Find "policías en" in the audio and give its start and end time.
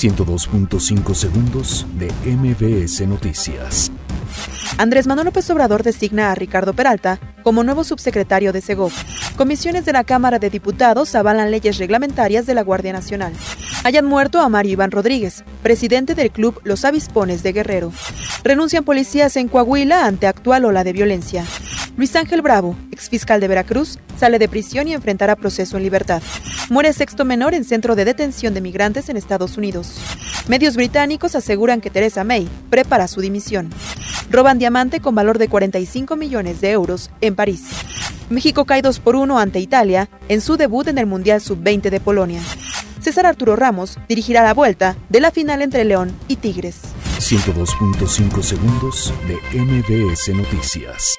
18.84-19.48